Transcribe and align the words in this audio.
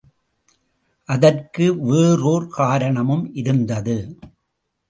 அதற்கு 1.09 1.65
வேறோர் 1.81 2.47
காரணமும் 2.47 3.33
இருந்தது. 3.33 3.97